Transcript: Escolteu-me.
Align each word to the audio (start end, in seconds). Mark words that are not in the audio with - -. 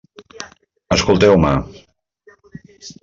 Escolteu-me. 0.95 1.53